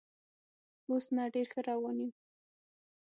اوس 0.89 1.05
نه، 1.15 1.23
ډېر 1.33 1.47
ښه 1.53 1.61
روان 1.69 1.97
یو. 2.03 2.09